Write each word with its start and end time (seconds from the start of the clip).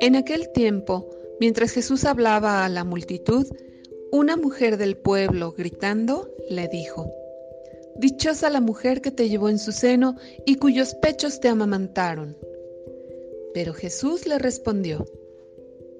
En 0.00 0.16
aquel 0.16 0.50
tiempo, 0.50 1.10
mientras 1.40 1.72
Jesús 1.72 2.06
hablaba 2.06 2.64
a 2.64 2.68
la 2.70 2.84
multitud, 2.84 3.46
una 4.10 4.36
mujer 4.36 4.78
del 4.78 4.96
pueblo, 4.96 5.52
gritando, 5.52 6.34
le 6.48 6.68
dijo, 6.68 7.12
Dichosa 7.96 8.48
la 8.48 8.62
mujer 8.62 9.02
que 9.02 9.10
te 9.10 9.28
llevó 9.28 9.50
en 9.50 9.58
su 9.58 9.72
seno 9.72 10.16
y 10.46 10.56
cuyos 10.56 10.94
pechos 10.94 11.38
te 11.38 11.48
amamantaron. 11.48 12.34
Pero 13.52 13.74
Jesús 13.74 14.26
le 14.26 14.38
respondió, 14.38 15.04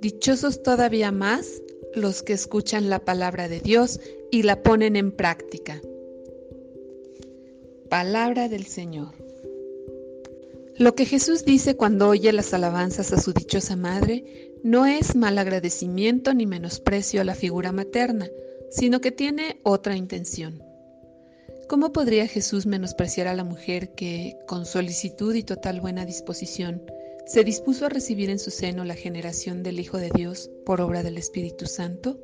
Dichosos 0.01 0.63
todavía 0.63 1.13
más 1.13 1.61
los 1.95 2.23
que 2.23 2.33
escuchan 2.33 2.89
la 2.89 3.05
palabra 3.05 3.49
de 3.49 3.61
Dios 3.61 4.01
y 4.31 4.45
la 4.45 4.63
ponen 4.63 4.97
en 4.97 5.13
práctica. 5.13 5.83
Palabra 7.91 8.49
del 8.49 8.65
Señor. 8.65 9.20
Lo 10.81 10.95
que 10.95 11.05
Jesús 11.05 11.45
dice 11.45 11.77
cuando 11.77 12.09
oye 12.09 12.33
las 12.33 12.55
alabanzas 12.55 13.13
a 13.13 13.21
su 13.21 13.35
dichosa 13.35 13.77
madre 13.77 14.55
no 14.63 14.87
es 14.87 15.15
mal 15.15 15.37
agradecimiento 15.37 16.33
ni 16.33 16.47
menosprecio 16.47 17.21
a 17.21 17.25
la 17.25 17.35
figura 17.35 17.71
materna, 17.71 18.31
sino 18.71 19.03
que 19.03 19.13
tiene 19.13 19.61
otra 19.63 19.95
intención. 19.95 20.65
¿Cómo 21.69 21.93
podría 21.93 22.27
Jesús 22.27 22.65
menospreciar 22.65 23.27
a 23.27 23.35
la 23.35 23.45
mujer 23.45 23.91
que, 23.91 24.39
con 24.49 24.65
solicitud 24.65 25.35
y 25.35 25.43
total 25.43 25.83
buena 25.83 26.07
disposición, 26.07 26.81
se 27.27 27.45
dispuso 27.45 27.85
a 27.85 27.91
recibir 27.91 28.31
en 28.31 28.39
su 28.39 28.51
seno 28.51 28.87
la 28.87 28.95
generación 28.95 29.63
del 29.63 29.81
Hijo 29.81 29.99
de 29.99 30.09
Dios 30.09 30.51
por 30.65 30.81
obra 30.81 31.03
del 31.03 31.19
Espíritu 31.19 31.67
Santo? 31.67 32.19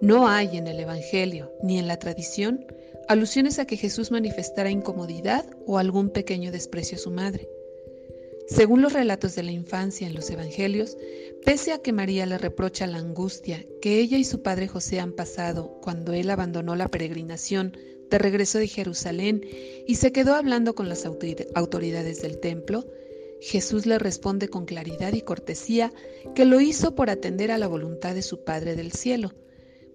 No 0.00 0.26
hay 0.26 0.56
en 0.56 0.66
el 0.66 0.80
Evangelio 0.80 1.52
ni 1.62 1.78
en 1.78 1.86
la 1.86 2.00
tradición 2.00 2.66
alusiones 3.08 3.58
a 3.58 3.66
que 3.66 3.76
Jesús 3.76 4.10
manifestara 4.10 4.70
incomodidad 4.70 5.46
o 5.66 5.78
algún 5.78 6.10
pequeño 6.10 6.50
desprecio 6.52 6.96
a 6.96 7.00
su 7.00 7.10
madre. 7.10 7.48
Según 8.48 8.80
los 8.80 8.92
relatos 8.92 9.34
de 9.34 9.42
la 9.42 9.50
infancia 9.50 10.06
en 10.06 10.14
los 10.14 10.30
Evangelios, 10.30 10.96
pese 11.44 11.72
a 11.72 11.78
que 11.78 11.92
María 11.92 12.26
le 12.26 12.38
reprocha 12.38 12.86
la 12.86 12.98
angustia 12.98 13.66
que 13.80 13.98
ella 13.98 14.18
y 14.18 14.24
su 14.24 14.42
padre 14.42 14.68
José 14.68 15.00
han 15.00 15.12
pasado 15.12 15.80
cuando 15.82 16.12
él 16.12 16.30
abandonó 16.30 16.76
la 16.76 16.88
peregrinación 16.88 17.76
de 18.08 18.18
regreso 18.18 18.58
de 18.58 18.68
Jerusalén 18.68 19.44
y 19.86 19.96
se 19.96 20.12
quedó 20.12 20.34
hablando 20.34 20.76
con 20.76 20.88
las 20.88 21.04
autoridades 21.06 22.22
del 22.22 22.38
templo, 22.38 22.86
Jesús 23.40 23.84
le 23.84 23.98
responde 23.98 24.48
con 24.48 24.64
claridad 24.64 25.12
y 25.12 25.22
cortesía 25.22 25.92
que 26.34 26.44
lo 26.44 26.60
hizo 26.60 26.94
por 26.94 27.10
atender 27.10 27.50
a 27.50 27.58
la 27.58 27.66
voluntad 27.66 28.14
de 28.14 28.22
su 28.22 28.44
Padre 28.44 28.76
del 28.76 28.92
cielo, 28.92 29.32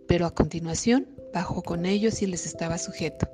pero 0.07 0.25
a 0.25 0.35
continuación 0.35 1.07
bajó 1.33 1.63
con 1.63 1.85
ellos 1.85 2.21
y 2.21 2.27
les 2.27 2.45
estaba 2.45 2.77
sujeto. 2.77 3.27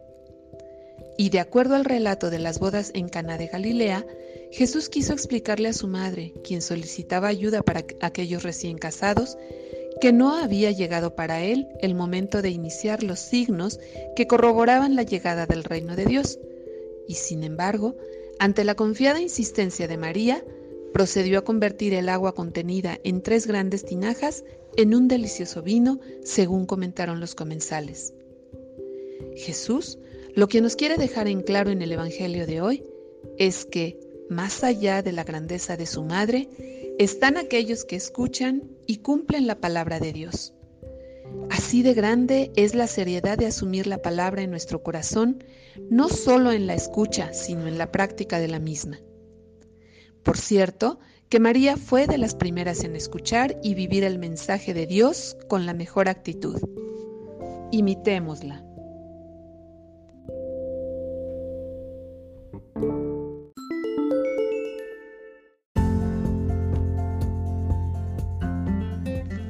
Y 1.18 1.30
de 1.30 1.40
acuerdo 1.40 1.76
al 1.76 1.86
relato 1.86 2.30
de 2.30 2.40
las 2.40 2.60
bodas 2.60 2.92
en 2.94 3.10
Cana 3.10 3.38
de 3.38 3.48
Galilea, 3.48 4.06
Jesús 4.52 4.88
quiso 4.88 5.14
explicarle 5.14 5.70
a 5.70 5.74
su 5.74 5.88
madre, 5.88 6.34
quien 6.44 6.62
solicitaba 6.62 7.28
ayuda 7.28 7.64
para 7.64 7.84
aquellos 8.02 8.44
recién 8.44 8.78
casados, 8.78 9.38
que 10.00 10.14
no 10.14 10.36
había 10.36 10.72
llegado 10.72 11.16
para 11.16 11.44
él 11.44 11.68
el 11.82 11.96
momento 11.96 12.42
de 12.42 12.52
iniciar 12.52 13.02
los 13.02 13.20
signos 13.20 13.80
que 14.16 14.28
corroboraban 14.28 14.96
la 14.96 15.04
llegada 15.04 15.48
del 15.48 15.64
reino 15.64 15.96
de 15.96 16.06
Dios. 16.06 16.40
Y 17.08 17.16
sin 17.16 17.44
embargo, 17.44 17.96
ante 18.38 18.64
la 18.64 18.76
confiada 18.76 19.20
insistencia 19.20 19.88
de 19.88 19.98
María, 19.98 20.44
procedió 20.94 21.40
a 21.40 21.44
convertir 21.44 21.94
el 21.94 22.10
agua 22.10 22.34
contenida 22.34 23.00
en 23.04 23.22
tres 23.22 23.48
grandes 23.48 23.86
tinajas 23.86 24.44
en 24.78 24.96
un 24.96 25.08
delicioso 25.08 25.62
vino, 25.62 26.00
según 26.24 26.66
comentaron 26.66 27.20
los 27.20 27.36
comensales. 27.36 28.14
Jesús 29.36 30.00
lo 30.38 30.48
que 30.48 30.62
nos 30.62 30.76
quiere 30.76 30.98
dejar 30.98 31.28
en 31.28 31.42
claro 31.42 31.72
en 31.72 31.82
el 31.82 31.92
Evangelio 31.92 32.46
de 32.46 32.62
hoy 32.62 32.84
es 33.40 33.66
que, 33.66 34.00
más 34.30 34.64
allá 34.64 35.02
de 35.02 35.12
la 35.12 35.24
grandeza 35.24 35.78
de 35.78 35.88
su 35.88 36.04
madre, 36.04 36.48
están 37.00 37.38
aquellos 37.38 37.86
que 37.86 37.96
escuchan 37.96 38.70
y 38.86 38.98
cumplen 38.98 39.48
la 39.48 39.60
palabra 39.60 40.00
de 40.00 40.14
Dios. 40.14 40.54
Así 41.50 41.82
de 41.82 41.96
grande 41.96 42.52
es 42.56 42.76
la 42.76 42.86
seriedad 42.86 43.36
de 43.36 43.48
asumir 43.48 43.88
la 43.88 44.04
palabra 44.04 44.44
en 44.44 44.52
nuestro 44.52 44.84
corazón, 44.84 45.44
no 45.90 46.08
solo 46.08 46.52
en 46.52 46.68
la 46.68 46.76
escucha, 46.76 47.34
sino 47.34 47.66
en 47.66 47.80
la 47.80 47.92
práctica 47.92 48.40
de 48.40 48.50
la 48.50 48.60
misma. 48.60 49.00
Por 50.22 50.38
cierto, 50.38 51.00
que 51.30 51.40
María 51.42 51.76
fue 51.76 52.08
de 52.08 52.18
las 52.18 52.36
primeras 52.36 52.86
en 52.86 52.96
escuchar 52.96 53.58
y 53.62 53.74
vivir 53.74 54.06
el 54.06 54.18
mensaje 54.18 54.74
de 54.74 54.88
Dios 54.88 55.36
con 55.50 55.66
la 55.66 55.74
mejor 55.74 56.08
actitud. 56.08 56.62
Imitémosla. 57.72 58.64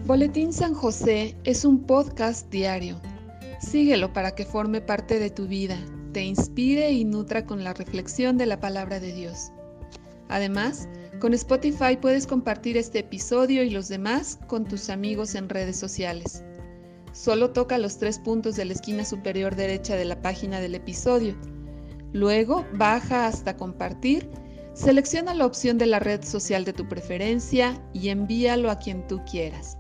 Boletín 0.06 0.54
San 0.54 0.74
José 0.74 1.36
es 1.44 1.64
un 1.64 1.84
podcast 1.84 2.50
diario. 2.50 3.00
Síguelo 3.60 4.14
para 4.14 4.34
que 4.34 4.46
forme 4.46 4.82
parte 4.82 5.20
de 5.20 5.30
tu 5.30 5.48
vida, 5.48 5.78
te 6.14 6.24
inspire 6.24 6.92
y 6.92 7.06
nutra 7.06 7.46
con 7.46 7.64
la 7.64 7.74
reflexión 7.74 8.38
de 8.38 8.48
la 8.48 8.60
palabra 8.60 9.00
de 9.00 9.14
Dios. 9.14 9.52
Además, 10.30 10.88
con 11.20 11.34
Spotify 11.34 11.98
puedes 12.00 12.28
compartir 12.28 12.78
este 12.78 13.00
episodio 13.00 13.64
y 13.64 13.72
los 13.72 13.88
demás 13.88 14.40
con 14.48 14.66
tus 14.66 14.90
amigos 14.90 15.34
en 15.36 15.50
redes 15.50 15.78
sociales. 15.78 16.44
Solo 17.12 17.52
toca 17.52 17.80
los 17.80 17.98
tres 17.98 18.20
puntos 18.20 18.56
de 18.56 18.66
la 18.66 18.74
esquina 18.74 19.04
superior 19.04 19.56
derecha 19.56 19.96
de 19.96 20.06
la 20.06 20.22
página 20.22 20.60
del 20.60 20.76
episodio. 20.76 21.36
Luego 22.14 22.66
baja 22.76 23.26
hasta 23.26 23.58
compartir, 23.58 24.30
selecciona 24.74 25.34
la 25.34 25.48
opción 25.48 25.80
de 25.80 25.88
la 25.88 26.00
red 26.00 26.24
social 26.24 26.64
de 26.66 26.74
tu 26.74 26.88
preferencia 26.88 27.82
y 27.94 28.10
envíalo 28.10 28.70
a 28.70 28.78
quien 28.78 29.06
tú 29.08 29.20
quieras. 29.30 29.78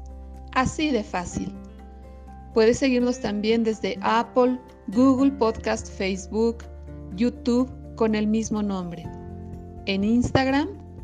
Así 0.53 0.90
de 0.90 1.03
fácil. 1.03 1.53
Puedes 2.56 2.80
seguirnos 2.80 3.20
también 3.20 3.64
desde 3.64 4.00
Apple, 4.02 4.59
Google 4.88 5.31
Podcast, 5.34 5.88
Facebook, 5.96 6.64
YouTube 7.16 7.70
con 7.96 8.16
el 8.16 8.26
mismo 8.26 8.64
nombre. 8.64 9.06
En 9.86 10.03
Instagram 10.03 10.87